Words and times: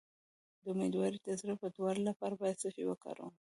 د 0.63 0.63
امیدوارۍ 0.73 1.19
د 1.23 1.29
زړه 1.41 1.53
بدوالي 1.61 2.03
لپاره 2.09 2.33
باید 2.41 2.61
څه 2.61 2.67
شی 2.75 2.83
وکاروم؟ 2.87 3.33